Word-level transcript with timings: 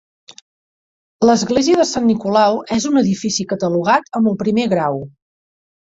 L'església 1.29 1.77
de 1.81 1.85
Sant 1.89 2.09
Nicolau 2.13 2.57
és 2.79 2.89
un 2.93 2.97
edifici 3.05 3.45
catalogat 3.55 4.11
amb 4.21 4.31
el 4.33 4.39
primer 4.45 4.67
grau. 4.73 4.99